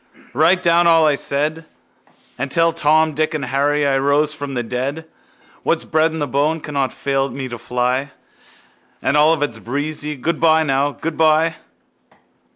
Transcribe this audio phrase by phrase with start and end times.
[0.33, 1.63] Write down all I said
[2.35, 5.05] And tell Tom, Dick and Harry I rose from the dead.
[5.61, 8.09] What's bred in the bone cannot fail me to fly
[9.03, 10.15] And Olivet's breezy...
[10.15, 11.57] Goodbye, now, goodbye!